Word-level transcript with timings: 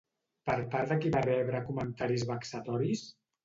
Per 0.49 0.55
part 0.71 0.89
de 0.93 0.97
qui 1.03 1.11
va 1.17 1.21
rebre 1.27 1.63
comentaris 1.69 2.27
vexatoris? 2.33 3.09